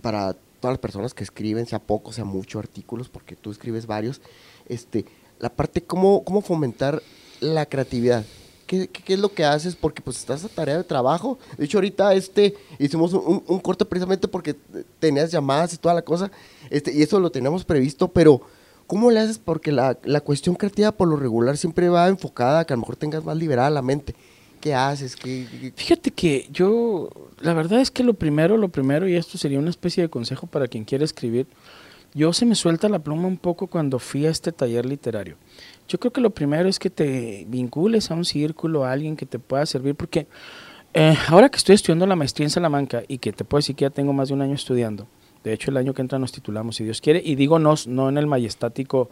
[0.00, 4.22] para todas las personas que escriben, sea poco, sea mucho, artículos, porque tú escribes varios,
[4.68, 5.04] este,
[5.40, 7.02] la parte cómo, cómo fomentar
[7.40, 8.24] la creatividad.
[8.66, 9.74] ¿Qué, ¿Qué, es lo que haces?
[9.74, 11.36] Porque pues estás a tarea de trabajo.
[11.58, 14.54] De hecho, ahorita este, hicimos un, un, corte precisamente porque
[15.00, 16.30] tenías llamadas y toda la cosa,
[16.70, 18.40] este, y eso lo teníamos previsto, pero
[18.86, 19.38] ¿cómo le haces?
[19.38, 22.82] Porque la, la cuestión creativa por lo regular siempre va enfocada a que a lo
[22.82, 24.14] mejor tengas más liberada la mente.
[24.62, 25.16] ¿Qué haces?
[25.16, 29.58] ¿Qué, Fíjate que yo, la verdad es que lo primero, lo primero, y esto sería
[29.58, 31.48] una especie de consejo para quien quiera escribir,
[32.14, 35.34] yo se me suelta la pluma un poco cuando fui a este taller literario.
[35.88, 39.26] Yo creo que lo primero es que te vincules a un círculo, a alguien que
[39.26, 40.28] te pueda servir, porque
[40.94, 43.86] eh, ahora que estoy estudiando la maestría en Salamanca y que te puedo decir que
[43.86, 45.08] ya tengo más de un año estudiando,
[45.42, 48.08] de hecho el año que entra nos titulamos, si Dios quiere, y digo nos, no
[48.08, 49.10] en el majestático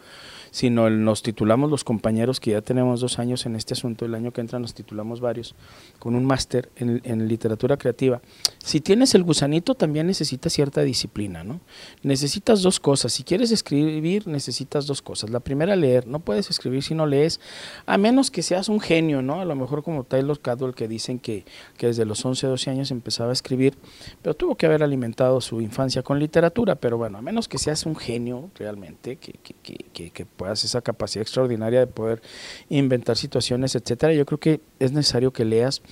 [0.51, 4.33] sino nos titulamos los compañeros que ya tenemos dos años en este asunto, el año
[4.33, 5.55] que entra nos titulamos varios,
[5.99, 8.21] con un máster en, en, literatura creativa.
[8.59, 11.61] Si tienes el gusanito, también necesitas cierta disciplina, ¿no?
[12.03, 13.13] Necesitas dos cosas.
[13.13, 15.31] Si quieres escribir, necesitas dos cosas.
[15.31, 16.07] La primera, leer.
[16.07, 17.41] No puedes escribir si no lees,
[17.87, 19.41] a menos que seas un genio, ¿no?
[19.41, 21.45] A lo mejor como Taylor Cadwell, que dicen que,
[21.77, 23.77] que desde los 11, 12 años empezaba a escribir,
[24.23, 27.87] pero tuvo que haber alimentado su infancia con literatura, pero bueno, a menos que seas
[27.87, 29.55] un genio realmente, que, que,
[29.93, 32.23] que, que puedas esa capacidad extraordinaria de poder
[32.71, 35.83] inventar situaciones, etcétera, yo creo que es necesario que leas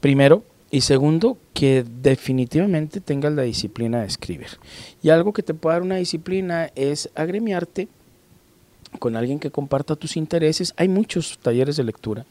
[0.00, 4.48] primero y segundo, que definitivamente tengas la disciplina de escribir.
[5.02, 7.88] Y algo que te puede dar una disciplina es agremiarte
[8.96, 10.74] con alguien que comparta tus intereses.
[10.76, 12.26] Hay muchos talleres de lectura.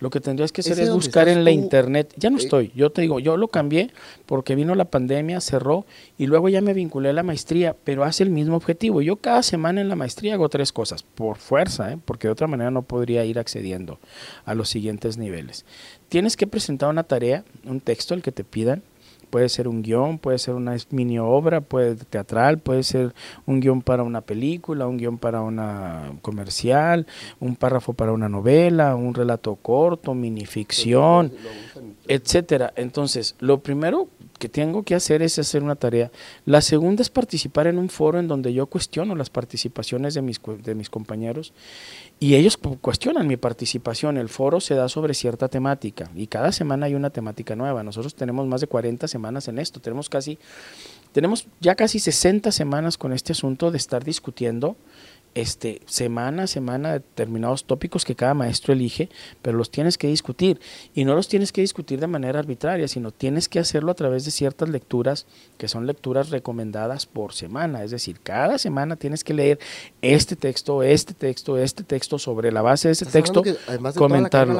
[0.00, 2.12] Lo que tendrías que hacer es buscar en la internet.
[2.16, 3.90] Ya no estoy, yo te digo, yo lo cambié
[4.26, 5.86] porque vino la pandemia, cerró
[6.18, 9.02] y luego ya me vinculé a la maestría, pero hace el mismo objetivo.
[9.02, 11.98] Yo cada semana en la maestría hago tres cosas, por fuerza, ¿eh?
[12.04, 13.98] porque de otra manera no podría ir accediendo
[14.44, 15.64] a los siguientes niveles.
[16.08, 18.82] Tienes que presentar una tarea, un texto, el que te pidan,
[19.30, 23.82] Puede ser un guion, puede ser una mini obra, puede teatral, puede ser un guion
[23.82, 27.06] para una película, un guion para una comercial,
[27.40, 31.32] un párrafo para una novela, un relato corto, minificción,
[32.08, 32.72] etcétera.
[32.76, 36.10] Entonces, lo primero que tengo que hacer es hacer una tarea.
[36.44, 40.40] La segunda es participar en un foro en donde yo cuestiono las participaciones de mis,
[40.62, 41.52] de mis compañeros
[42.18, 44.16] y ellos cuestionan mi participación.
[44.16, 47.82] El foro se da sobre cierta temática y cada semana hay una temática nueva.
[47.82, 49.80] Nosotros tenemos más de 40 semanas en esto.
[49.80, 50.38] Tenemos casi,
[51.12, 54.76] tenemos ya casi 60 semanas con este asunto de estar discutiendo
[55.36, 59.10] este, semana a semana determinados tópicos que cada maestro elige,
[59.42, 60.58] pero los tienes que discutir.
[60.94, 64.24] Y no los tienes que discutir de manera arbitraria, sino tienes que hacerlo a través
[64.24, 65.26] de ciertas lecturas
[65.58, 67.84] que son lecturas recomendadas por semana.
[67.84, 69.58] Es decir, cada semana tienes que leer
[70.00, 73.42] este texto, este texto, este texto, sobre la base de ese texto,
[73.94, 74.54] comentarlo.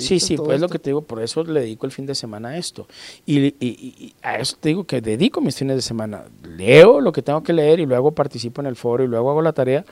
[0.00, 2.16] sí, sí, pues es lo que te digo, por eso le dedico el fin de
[2.16, 2.88] semana a esto.
[3.26, 6.24] Y, y, y a eso te digo que dedico mis fines de semana.
[6.42, 9.40] Leo lo que tengo que leer y luego participo en el foro y luego hago
[9.40, 9.84] la tarea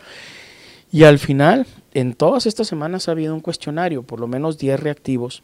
[0.91, 4.81] Y al final, en todas estas semanas ha habido un cuestionario, por lo menos 10
[4.81, 5.43] reactivos,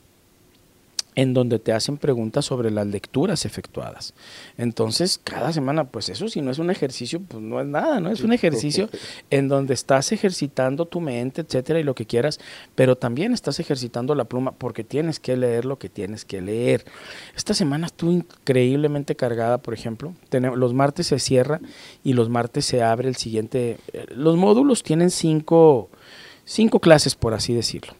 [1.14, 4.14] en donde te hacen preguntas sobre las lecturas efectuadas.
[4.58, 8.10] Entonces, cada semana, pues eso si no es un ejercicio, pues no es nada, ¿no?
[8.10, 8.88] Es un ejercicio
[9.30, 12.40] en donde estás ejercitando tu mente, etcétera, y lo que quieras,
[12.74, 16.84] pero también estás ejercitando la pluma porque tienes que leer lo que tienes que leer.
[17.36, 20.14] Esta semana estuvo increíblemente cargada, por ejemplo.
[20.28, 21.60] Tenemos, los martes se cierra
[22.02, 23.78] y los martes se abre el siguiente.
[23.92, 25.90] Eh, los módulos tienen cinco,
[26.44, 27.94] cinco clases, por así decirlo.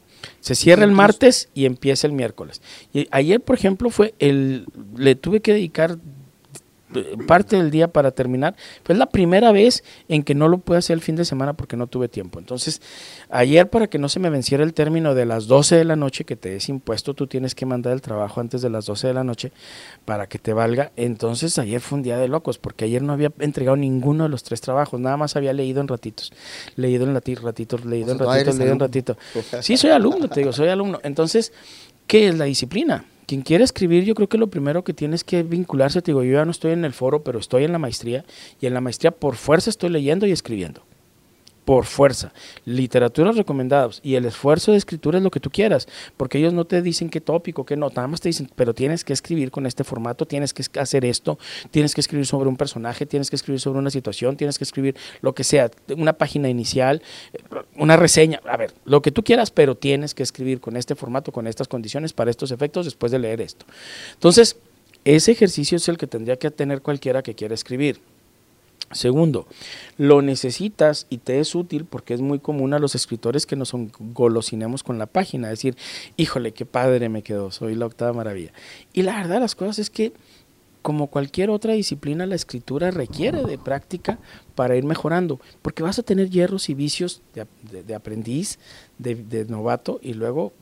[0.44, 2.60] Se cierra el martes y empieza el miércoles.
[2.92, 5.96] Y ayer, por ejemplo, fue el le tuve que dedicar
[7.26, 8.56] parte del día para terminar.
[8.84, 11.76] Fue la primera vez en que no lo pude hacer el fin de semana porque
[11.76, 12.38] no tuve tiempo.
[12.38, 12.80] Entonces,
[13.30, 16.24] ayer para que no se me venciera el término de las 12 de la noche
[16.24, 19.14] que te es impuesto, tú tienes que mandar el trabajo antes de las 12 de
[19.14, 19.52] la noche
[20.04, 20.92] para que te valga.
[20.96, 24.42] Entonces, ayer fue un día de locos porque ayer no había entregado ninguno de los
[24.42, 26.32] tres trabajos, nada más había leído en ratitos.
[26.76, 29.16] Leído en ratitos, leído en ratitos, leído en ratito.
[29.60, 31.00] Sí, soy alumno, te digo, soy alumno.
[31.02, 31.52] Entonces,
[32.06, 33.04] ¿qué es la disciplina?
[33.26, 36.34] Quien quiere escribir, yo creo que lo primero que tienes que vincularse, te digo, yo
[36.34, 38.24] ya no estoy en el foro, pero estoy en la maestría,
[38.60, 40.82] y en la maestría por fuerza estoy leyendo y escribiendo
[41.64, 42.32] por fuerza.
[42.64, 46.64] Literaturas recomendadas y el esfuerzo de escritura es lo que tú quieras, porque ellos no
[46.64, 49.66] te dicen qué tópico, qué no, nada más te dicen, pero tienes que escribir con
[49.66, 51.38] este formato, tienes que hacer esto,
[51.70, 54.96] tienes que escribir sobre un personaje, tienes que escribir sobre una situación, tienes que escribir
[55.20, 57.02] lo que sea, una página inicial,
[57.76, 61.32] una reseña, a ver, lo que tú quieras, pero tienes que escribir con este formato,
[61.32, 63.64] con estas condiciones, para estos efectos, después de leer esto.
[64.14, 64.56] Entonces,
[65.04, 68.00] ese ejercicio es el que tendría que tener cualquiera que quiera escribir.
[68.90, 69.46] Segundo,
[69.96, 73.72] lo necesitas y te es útil porque es muy común a los escritores que nos
[73.98, 75.76] golosinemos con la página, decir,
[76.16, 78.52] híjole, qué padre me quedó, soy la octava maravilla.
[78.92, 80.12] Y la verdad las cosas es que,
[80.82, 84.18] como cualquier otra disciplina, la escritura requiere de práctica
[84.54, 88.58] para ir mejorando, porque vas a tener hierros y vicios de, aprendiz,
[88.98, 90.52] de novato, y luego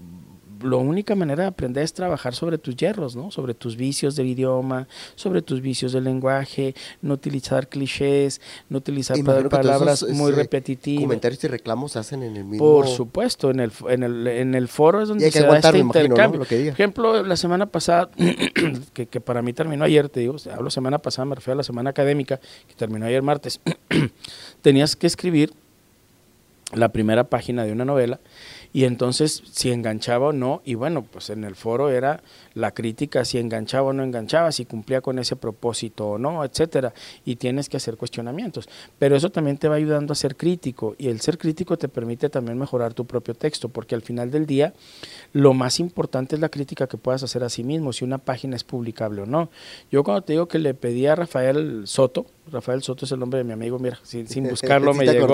[0.63, 3.31] la única manera de aprender es trabajar sobre tus hierros, ¿no?
[3.31, 9.17] Sobre tus vicios del idioma, sobre tus vicios del lenguaje, no utilizar clichés, no utilizar
[9.49, 11.03] palabras muy repetitivas.
[11.03, 12.65] Comentarios y reclamos se hacen en el mismo...
[12.65, 16.41] Por supuesto, en el, en el, en el foro es donde se da este intercambio.
[16.41, 18.11] Por ejemplo, la semana pasada,
[18.93, 21.63] que, que, para mí terminó ayer, te digo, hablo semana pasada, me refiero a la
[21.63, 23.61] semana académica, que terminó ayer martes,
[24.63, 25.53] tenías que escribir
[26.75, 28.21] la primera página de una novela
[28.73, 32.23] y entonces si enganchaba o no, y bueno, pues en el foro era
[32.55, 36.95] la crítica si enganchaba o no enganchaba, si cumplía con ese propósito o no, etcétera,
[37.25, 38.69] y tienes que hacer cuestionamientos.
[38.99, 42.31] Pero eso también te va ayudando a ser crítico y el ser crítico te permite
[42.31, 44.73] también mejorar tu propio texto, porque al final del día
[45.33, 48.57] lo más importante es la crítica que puedas hacer a sí mismo, si una página
[48.57, 49.51] es publicable o no.
[49.91, 53.39] Yo cuando te digo que le pedí a Rafael Soto, Rafael Soto es el nombre
[53.39, 55.29] de mi amigo, mira, sin, buscarlo me llegó.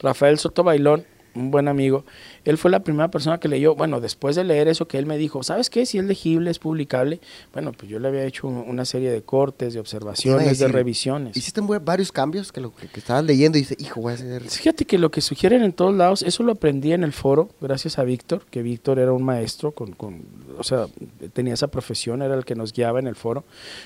[0.00, 1.04] Rafael Soto Bailón,
[1.36, 2.04] un buen amigo,
[2.44, 5.18] él fue la primera persona que leyó, bueno, después de leer eso que él me
[5.18, 5.86] dijo, ¿sabes qué?
[5.86, 7.20] Si es legible, es publicable,
[7.52, 11.36] bueno, pues yo le había hecho una serie de cortes, de observaciones, de revisiones.
[11.36, 14.42] ¿Hiciste varios cambios que lo que, estabas leyendo y dice, hijo, voy a hacer...
[14.42, 17.98] Fíjate que lo que sugieren en todos lados, eso lo aprendí en el foro, gracias
[17.98, 20.22] a Víctor, que Víctor era un maestro, con, con,
[20.58, 20.86] o sea,
[21.32, 23.44] tenía esa profesión, era el que nos guiaba en el foro.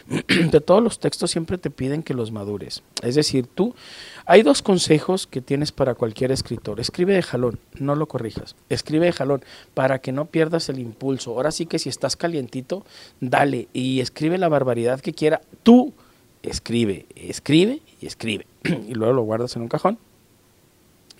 [0.50, 2.82] de todos los textos siempre te piden que los madures.
[3.02, 3.74] Es decir, tú,
[4.26, 6.80] hay dos consejos que tienes para cualquier escritor.
[6.80, 8.47] Escribe de jalón, no lo corrijas.
[8.68, 9.42] Escribe jalón
[9.74, 11.32] para que no pierdas el impulso.
[11.32, 12.84] Ahora sí que si estás calientito,
[13.20, 15.40] dale y escribe la barbaridad que quiera.
[15.62, 15.92] Tú
[16.42, 18.46] escribe, escribe y escribe.
[18.64, 19.98] y luego lo guardas en un cajón.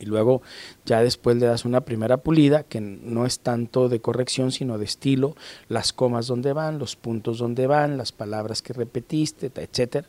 [0.00, 0.42] Y luego
[0.84, 4.84] ya después le das una primera pulida que no es tanto de corrección sino de
[4.84, 5.34] estilo,
[5.68, 10.06] las comas donde van, los puntos donde van, las palabras que repetiste, etcétera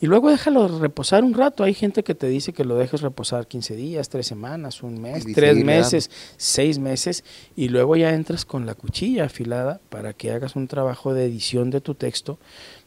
[0.00, 1.62] y luego déjalo reposar un rato.
[1.62, 5.26] Hay gente que te dice que lo dejes reposar 15 días, 3 semanas, un mes,
[5.34, 7.22] 3 meses, 6 meses,
[7.54, 11.68] y luego ya entras con la cuchilla afilada para que hagas un trabajo de edición
[11.68, 12.38] de tu texto,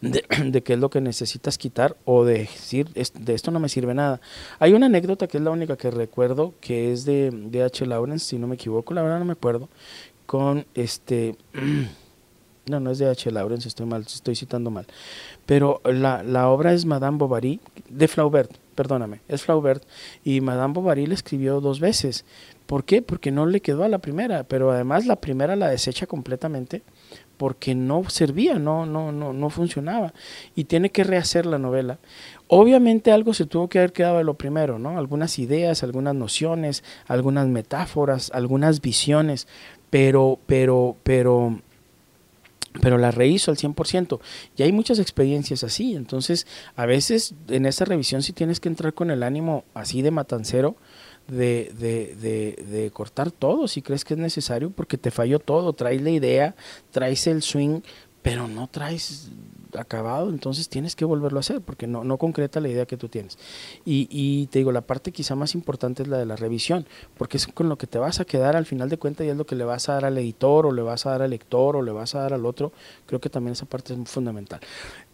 [0.02, 0.24] de,
[0.64, 4.20] qué es lo que necesitas quitar o de decir, de esto no me sirve nada.
[4.58, 7.86] Hay una anécdota que es la única que recuerdo, que es de, de H.
[7.86, 9.70] Lawrence, si no me equivoco, la verdad no me acuerdo,
[10.26, 11.36] con este...
[12.66, 13.30] No, no es de H.
[13.30, 14.88] Lawrence, estoy mal, estoy citando mal.
[15.46, 19.84] Pero la, la obra es Madame Bovary, de Flaubert, perdóname, es Flaubert,
[20.24, 22.26] y Madame Bovary la escribió dos veces.
[22.66, 23.02] ¿Por qué?
[23.02, 26.82] Porque no le quedó a la primera, pero además la primera la desecha completamente
[27.38, 30.14] porque no servía, no, no, no, no funcionaba.
[30.56, 32.00] Y tiene que rehacer la novela.
[32.48, 34.98] Obviamente algo se tuvo que haber quedado de lo primero, ¿no?
[34.98, 39.48] Algunas ideas, algunas nociones, algunas metáforas, algunas visiones,
[39.90, 41.60] pero, pero, pero
[42.82, 44.20] pero la rehizo al 100%.
[44.58, 45.96] Y hay muchas experiencias así.
[45.96, 50.12] Entonces, a veces en esa revisión si tienes que entrar con el ánimo así de
[50.12, 50.76] matancero,
[51.28, 55.74] de, de, de, de cortar todo si crees que es necesario, porque te falló todo,
[55.74, 56.56] traes la idea,
[56.92, 57.82] traes el swing,
[58.22, 59.30] pero no traes
[59.78, 63.10] acabado, entonces tienes que volverlo a hacer porque no, no concreta la idea que tú
[63.10, 63.38] tienes.
[63.86, 66.86] Y, y, te digo, la parte quizá más importante es la de la revisión,
[67.18, 69.38] porque es con lo que te vas a quedar al final de cuentas y es
[69.38, 71.76] lo que le vas a dar al editor o le vas a dar al lector
[71.76, 72.72] o le vas a dar al otro.
[73.06, 74.60] Creo que también esa parte es fundamental.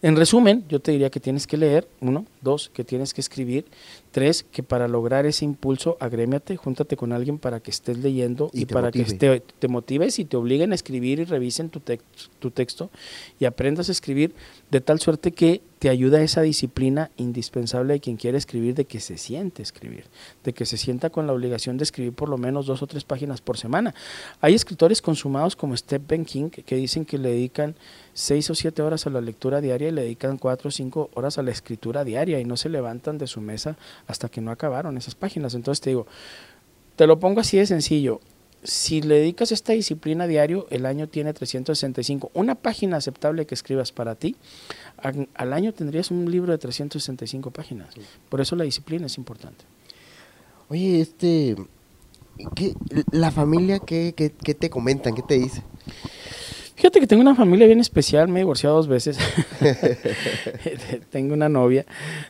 [0.02, 3.66] En resumen, yo te diría que tienes que leer, uno, dos, que tienes que escribir,
[4.12, 8.64] tres, que para lograr ese impulso, agrémiate, júntate con alguien para que estés leyendo y,
[8.64, 9.04] para motive.
[9.04, 12.00] que te, te motives y te obliguen a escribir y revisen tu, tex-
[12.38, 12.88] tu texto
[13.38, 14.32] y aprendas a escribir
[14.70, 19.00] de tal suerte que te ayuda esa disciplina indispensable de quien quiere escribir, de que
[19.00, 20.04] se siente escribir,
[20.44, 23.04] de que se sienta con la obligación de escribir por lo menos dos o tres
[23.04, 23.94] páginas por semana.
[24.40, 27.74] Hay escritores consumados como Stephen King que dicen que le dedican
[28.12, 31.38] seis o siete horas a la lectura diaria y le dedican cuatro o cinco horas
[31.38, 34.96] a la escritura diaria y no se levantan de su mesa hasta que no acabaron
[34.98, 35.54] esas páginas.
[35.54, 36.06] Entonces te digo,
[36.96, 38.20] te lo pongo así de sencillo.
[38.62, 42.30] Si le dedicas esta disciplina diario, el año tiene 365.
[42.34, 44.36] Una página aceptable que escribas para ti,
[45.34, 47.94] al año tendrías un libro de 365 páginas.
[48.28, 49.64] Por eso la disciplina es importante.
[50.68, 51.56] Oye, este.
[52.54, 52.74] ¿qué,
[53.12, 55.14] ¿La familia qué, qué, qué te comentan?
[55.14, 55.62] ¿Qué te dice?
[56.80, 59.18] Fíjate que tengo una familia bien especial, me he divorciado dos veces.
[61.10, 61.84] tengo una novia.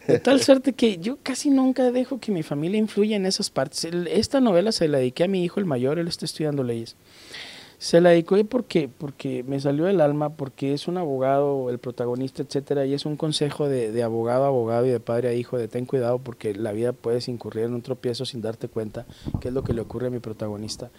[0.08, 3.84] De tal suerte que yo casi nunca dejo que mi familia influya en esas partes.
[3.84, 6.96] Esta novela se la dediqué a mi hijo, el mayor, él está estudiando leyes.
[7.78, 12.42] Se la dediqué porque, porque me salió del alma, porque es un abogado, el protagonista,
[12.42, 15.58] etcétera, y es un consejo de, de abogado a abogado y de padre a hijo
[15.58, 19.06] de ten cuidado porque la vida puedes incurrir en un tropiezo sin darte cuenta,
[19.40, 20.90] que es lo que le ocurre a mi protagonista.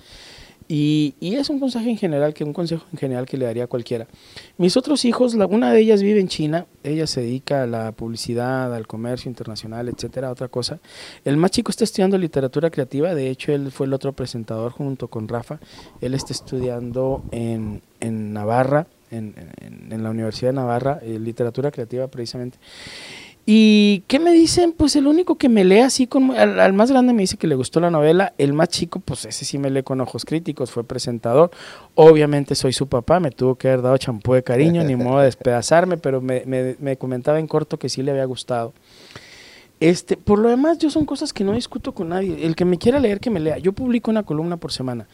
[0.74, 3.66] Y, y es un consejo en general, que un consejo en general que le daría
[3.66, 4.08] a cualquiera.
[4.58, 7.92] Mis otros hijos, la- una de ellas vive en China, ella se dedica a la
[7.92, 10.80] publicidad, al comercio internacional, etcétera, otra cosa.
[11.26, 15.10] El más chico está estudiando literatura creativa, de hecho él fue el otro presentador junto
[15.10, 15.60] con Rafa.
[16.00, 21.70] Él está estudiando en, en Navarra, en, en- en la Universidad de Navarra, eh, literatura
[21.72, 22.60] creativa precisamente.
[23.46, 24.72] ¿Y qué me dicen?
[24.72, 27.56] Pues el único que me lee así, con, al, más grande me dice que le
[27.56, 30.84] gustó la novela, el más chico, pues ese sí me lee con ojos críticos, fue
[30.84, 31.50] presentador.
[31.96, 35.26] Obviamente soy su papá, me tuvo que haber dado champú de cariño, ni modo de
[35.26, 38.74] despedazarme, pero me, me- me comentaba en corto que sí le había gustado.
[39.80, 42.46] Este, por lo demás, yo son cosas que no discuto con nadie.
[42.46, 43.58] El que me quiera leer, que me lea.
[43.58, 45.08] Yo publico una columna por semana.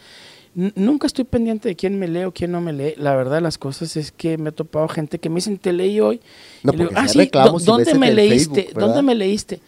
[0.76, 2.96] Nunca estoy pendiente de quién me lee o quién no me lee.
[2.98, 5.72] La verdad de las cosas es que me he topado gente que me dicen, te
[5.72, 6.20] leí hoy.
[6.64, 8.70] No, Y digo, "Ah, si sí, hay reclamos ¿dó- y ves ¿dónde me leíste?
[8.74, 9.60] ¿Dónde me leíste?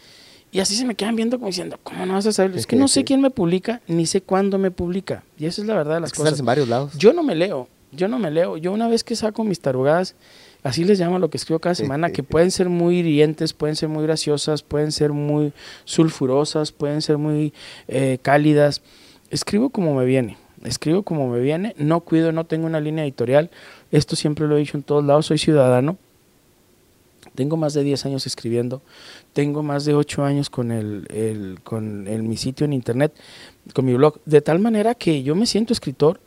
[0.52, 2.58] Y así se me quedan viendo como diciendo, ¿cómo no vas a saber?
[2.58, 5.24] Es que no sé quién me publica, ni sé cuándo me publica.
[5.38, 6.40] Y esa es la verdad de las Es que sales cosas.
[6.40, 6.98] en varios lados.
[6.98, 8.58] Yo no me leo, yo no me leo.
[8.58, 10.16] Yo una vez que saco mis tarugadas,
[10.64, 13.90] así les llamo lo que escribo cada semana, que pueden ser muy hirientes, pueden ser
[13.90, 15.54] muy graciosas, pueden ser muy
[15.86, 17.54] sulfurosas, pueden ser muy
[17.88, 18.82] eh, cálidas.
[19.30, 23.50] Escribo como me viene, escribo como me viene, no cuido, no tengo una línea editorial.
[23.92, 25.98] Esto siempre lo he dicho en todos lados, soy ciudadano.
[27.36, 28.82] Tengo más de 10 años escribiendo,
[29.34, 33.14] tengo más de 8 años con, el, el- con mi sitio en internet,
[33.74, 36.20] con mi blog, de tal manera que yo me siento escritor,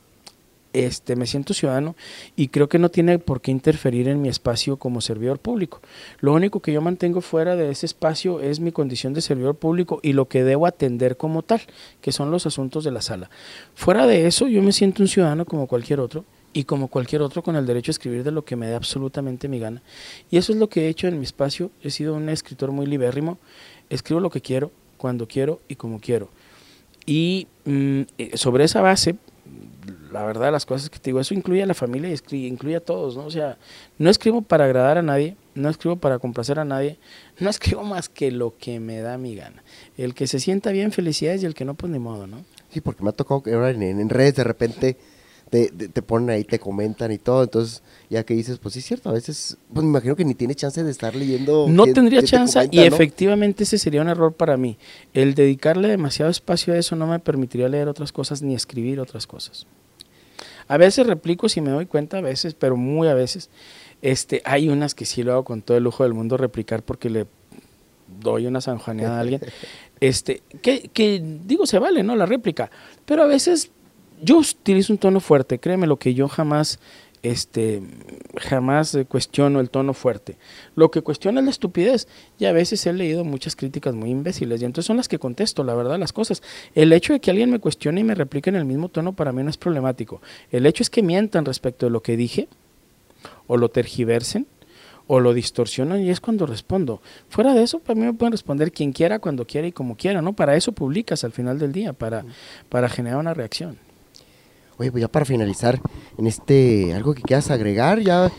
[0.73, 1.97] este, me siento ciudadano
[2.37, 5.81] y creo que no tiene por qué interferir en mi espacio como servidor público.
[6.21, 10.01] Lo único que yo mantengo fuera de ese espacio es mi condición de servidor público
[10.03, 11.63] y lo que debo atender como tal,
[12.01, 13.31] que son los asuntos de la sala.
[13.75, 17.43] Fuera de eso, yo me siento un ciudadano como cualquier otro y como cualquier otro
[17.43, 19.83] con el derecho a escribir de lo que me dé absolutamente mi gana.
[20.31, 21.71] Y eso es lo que he hecho en mi espacio.
[21.83, 23.39] He sido un escritor muy libérrimo.
[23.89, 26.29] Escribo lo que quiero, cuando quiero y como quiero.
[27.07, 29.17] Y mm, eh, sobre esa base,
[30.13, 32.81] la verdad las cosas que te digo, eso incluye a la familia y incluye a
[32.81, 33.25] todos, ¿no?
[33.25, 33.59] O sea,
[33.99, 36.99] no escribo para agradar a nadie, no escribo para complacer a nadie,
[37.39, 39.63] no escribo más que lo que me da mi gana.
[39.97, 42.45] El que se sienta bien, felicidades, y el que no, pues ni modo, ¿no?
[42.71, 44.97] Sí, porque me ha tocado que ahora en, en redes de repente
[45.53, 47.43] te, te, te ponen ahí, te comentan y todo.
[47.43, 50.35] Entonces, ya que dices, pues sí es cierto, a veces, pues me imagino que ni
[50.35, 51.67] tiene chance de estar leyendo.
[51.69, 54.79] No tendría te chance y efectivamente ese sería un error para mí.
[55.13, 59.27] El dedicarle demasiado espacio a eso no me permitiría leer otras cosas ni escribir otras
[59.27, 59.67] cosas.
[60.73, 63.51] A veces replico si me doy cuenta, a veces, pero muy a veces.
[64.01, 67.11] Este, hay unas que sí lo hago con todo el lujo del mundo replicar porque
[67.11, 67.27] le
[68.21, 69.43] doy una sanjuaneada a alguien.
[70.01, 72.17] Este, que, que digo, se vale, ¿no?
[72.17, 72.71] La réplica.
[73.05, 73.71] Pero a veces
[74.23, 76.81] yo utilizo un tono fuerte, créeme lo que yo jamás
[77.23, 77.83] este
[78.37, 80.37] jamás eh, cuestiono el tono fuerte.
[80.75, 82.09] Lo que cuestiono es la estupidez.
[82.39, 85.65] Y a veces he leído muchas críticas muy imbéciles y entonces son las que contesto,
[85.65, 86.43] la verdad, las cosas.
[86.75, 89.33] El hecho de que alguien me cuestione y me replique en el mismo tono para
[89.33, 90.21] mí no es problemático.
[90.51, 92.49] El hecho es que mientan respecto de lo que dije
[93.47, 94.47] o lo tergiversen
[95.07, 97.03] o lo distorsionan y es cuando respondo.
[97.29, 100.23] Fuera de eso, para mí me pueden responder quien quiera, cuando quiera y como quiera,
[100.23, 100.33] ¿no?
[100.33, 102.25] Para eso publicas al final del día, para,
[102.69, 103.79] para generar una reacción.
[104.83, 105.81] Oye, pues ya para finalizar,
[106.19, 108.33] en este, algo que quieras agregar, ya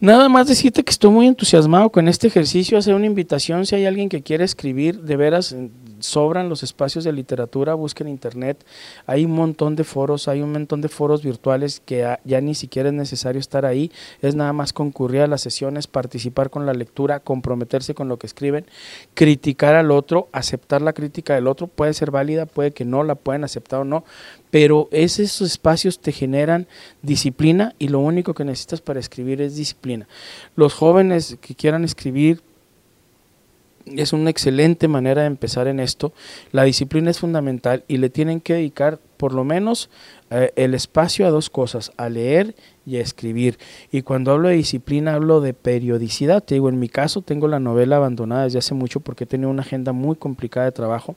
[0.00, 3.86] Nada más decirte que estoy muy entusiasmado con este ejercicio, hacer una invitación si hay
[3.86, 5.54] alguien que quiere escribir, de veras
[6.04, 8.62] sobran los espacios de literatura, busquen internet,
[9.06, 12.90] hay un montón de foros, hay un montón de foros virtuales que ya ni siquiera
[12.90, 13.90] es necesario estar ahí,
[14.20, 18.26] es nada más concurrir a las sesiones, participar con la lectura, comprometerse con lo que
[18.26, 18.66] escriben,
[19.14, 23.14] criticar al otro, aceptar la crítica del otro, puede ser válida, puede que no, la
[23.14, 24.04] pueden aceptar o no,
[24.50, 26.66] pero esos espacios te generan
[27.00, 30.06] disciplina y lo único que necesitas para escribir es disciplina.
[30.54, 32.42] Los jóvenes que quieran escribir,
[33.86, 36.12] es una excelente manera de empezar en esto.
[36.52, 39.90] La disciplina es fundamental y le tienen que dedicar por lo menos
[40.36, 42.56] eh, el espacio a dos cosas, a leer
[42.86, 43.56] y a escribir.
[43.92, 46.42] Y cuando hablo de disciplina hablo de periodicidad.
[46.42, 49.48] Te digo, en mi caso tengo la novela abandonada desde hace mucho porque he tenido
[49.48, 51.14] una agenda muy complicada de trabajo,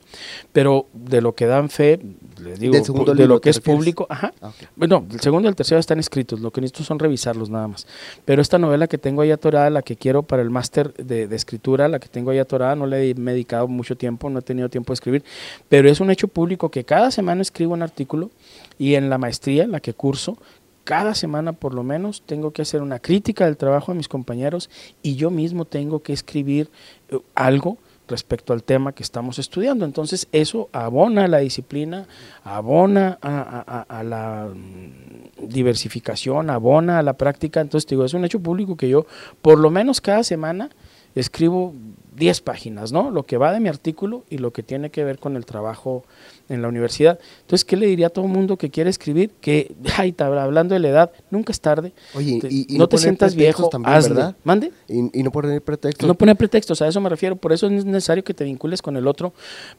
[0.52, 1.98] pero de lo que dan fe,
[2.40, 2.74] les digo,
[3.14, 4.32] de lo que es público, ajá.
[4.40, 7.66] Ah, bueno, el segundo y el tercero están escritos, lo que necesito son revisarlos nada
[7.66, 7.88] más.
[8.24, 11.88] Pero esta novela que tengo ahí atorada, la que quiero para el máster de, escritura,
[11.88, 14.92] la que tengo ahí atorada, no le he dedicado mucho tiempo, no he tenido tiempo
[14.92, 15.24] de escribir,
[15.68, 18.30] pero es un hecho público que cada semana escribo un artículo
[18.78, 20.38] y en la maestría, en la que curso,
[20.84, 24.70] cada semana por lo menos tengo que hacer una crítica del trabajo de mis compañeros
[25.02, 26.70] y yo mismo tengo que escribir
[27.10, 27.76] eh, algo
[28.08, 29.84] respecto al tema que estamos estudiando.
[29.84, 32.06] Entonces eso abona a la disciplina,
[32.42, 37.60] abona a, la mm, diversificación, abona a la práctica.
[37.60, 39.06] Entonces digo, es un hecho público que yo
[39.42, 40.70] por lo menos cada semana
[41.14, 41.74] escribo
[42.16, 43.10] 10 páginas, ¿no?
[43.10, 46.04] Lo que va de mi artículo y lo que tiene que ver con el trabajo
[46.48, 47.18] en la universidad.
[47.40, 49.30] Entonces, ¿qué le diría a todo el mundo que quiere escribir?
[49.40, 51.92] Que, ay, hablando de la edad, nunca es tarde.
[52.14, 54.36] Oye, y, no, te sientas viejo, también, ¿verdad?
[54.44, 54.72] ¿Mande?
[54.88, 56.06] Y, no poner pretextos.
[56.06, 57.36] No poner pretextos, a eso me refiero.
[57.36, 59.32] Por eso es necesario que te vincules con el otro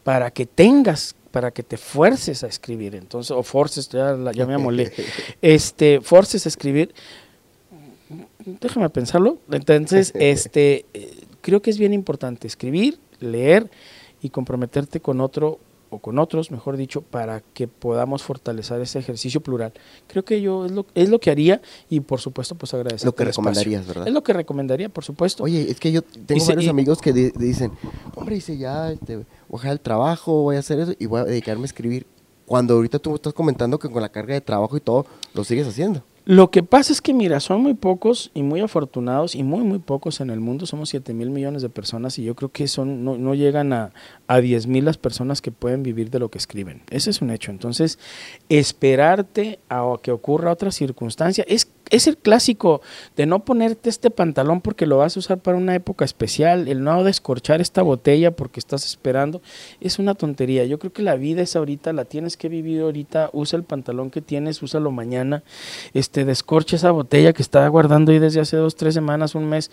[0.04, 4.56] para que tengas para que te fuerces a escribir, entonces, o forces, ya, ya me
[4.56, 4.92] amolé,
[5.44, 6.92] este, forces a escribir,
[8.44, 10.88] déjame pensarlo, entonces, este,
[11.42, 13.70] creo que es bien importante escribir, leer
[14.24, 15.60] y comprometerte con otro
[15.90, 19.74] o con otros, mejor dicho, para que podamos fortalecer ese ejercicio plural.
[20.08, 23.06] Creo que yo es lo, es lo que haría y por supuesto pues agradecer.
[23.06, 24.08] Lo que recomendarías, ¿verdad?
[24.08, 25.44] Es lo que recomendaría, por supuesto.
[25.44, 27.72] Oye, es que yo tengo varios amigos que dicen,
[28.16, 31.22] hombre, dice ya, este, voy a dejar el trabajo, voy a hacer eso y voy
[31.22, 32.06] a dedicarme a escribir.
[32.46, 35.68] Cuando ahorita tú estás comentando que con la carga de trabajo y todo, lo sigues
[35.68, 36.04] haciendo.
[36.30, 39.80] Lo que pasa es que, mira, son muy pocos y muy afortunados y muy, muy
[39.80, 40.68] pocos en el mundo.
[40.68, 43.94] Somos 7 mil millones de personas y yo creo que son, no, no llegan a,
[44.28, 46.84] a 10 mil las personas que pueden vivir de lo que escriben.
[46.92, 47.50] Ese es un hecho.
[47.50, 47.98] Entonces,
[48.48, 52.82] esperarte a que ocurra otra circunstancia es es el clásico
[53.16, 56.84] de no ponerte este pantalón porque lo vas a usar para una época especial, el
[56.84, 59.42] no descorchar esta botella porque estás esperando,
[59.82, 60.66] es una tontería.
[60.66, 64.10] Yo creo que la vida es ahorita, la tienes que vivir ahorita, usa el pantalón
[64.12, 65.44] que tienes, úsalo mañana,
[65.94, 69.72] este, descorcha esa botella que estaba guardando ahí desde hace dos, tres semanas, un mes,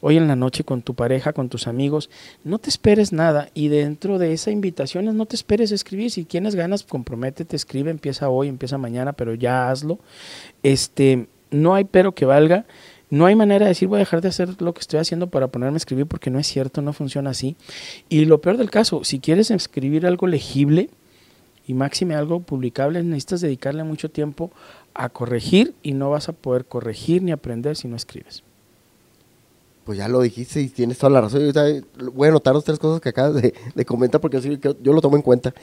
[0.00, 2.10] hoy en la noche con tu pareja, con tus amigos,
[2.44, 6.54] no te esperes nada y dentro de esa invitación no te esperes escribir, si tienes
[6.54, 9.98] ganas, comprométete, escribe, empieza hoy, empieza mañana, pero ya hazlo.
[10.62, 12.66] Este, no hay pero que valga.
[13.08, 15.46] No hay manera de decir voy a dejar de hacer lo que estoy haciendo para
[15.46, 17.56] ponerme a escribir porque no es cierto, no funciona así.
[18.08, 20.90] Y lo peor del caso, si quieres escribir algo legible
[21.68, 24.50] y máxime algo publicable, necesitas dedicarle mucho tiempo
[24.94, 28.42] a corregir y no vas a poder corregir ni aprender si no escribes.
[29.84, 31.42] Pues ya lo dijiste y tienes toda la razón.
[32.12, 35.22] Voy a anotar las tres cosas que acabas de, comentar porque yo lo tomo en
[35.22, 35.54] cuenta.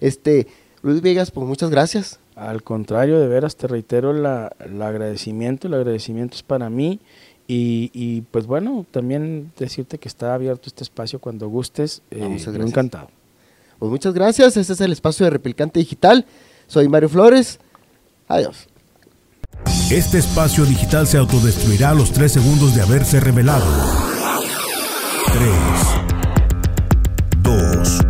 [0.00, 0.46] Este,
[0.82, 2.18] Luis Vegas, pues muchas gracias.
[2.36, 7.00] Al contrario, de veras te reitero la, el agradecimiento, el agradecimiento es para mí
[7.48, 13.08] y, pues bueno, también decirte que está abierto este espacio cuando gustes, eh, encantado.
[13.78, 16.26] Pues muchas gracias, este es el espacio de Replicante Digital,
[16.66, 17.58] soy Mario Flores,
[18.28, 18.68] adiós.
[19.90, 23.66] Este espacio digital se autodestruirá a los tres segundos de haberse revelado.
[25.32, 25.52] 3,
[27.42, 28.00] 2,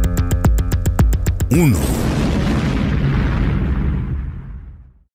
[1.51, 1.96] 1.